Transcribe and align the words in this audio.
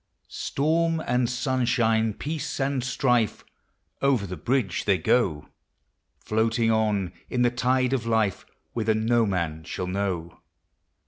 Storm 0.29 0.99
and 1.05 1.29
sunshine, 1.29 2.15
peace 2.15 2.59
and 2.59 2.83
strife, 2.83 3.45
Over 4.01 4.25
the 4.25 4.35
bridge 4.35 4.85
they 4.85 4.97
go; 4.97 5.49
Floating 6.17 6.71
on 6.71 7.13
in 7.29 7.43
the 7.43 7.51
tide 7.51 7.93
of 7.93 8.07
life, 8.07 8.43
Whither 8.73 8.95
no 8.95 9.27
man 9.27 9.63
shall 9.63 9.85
know. 9.85 10.39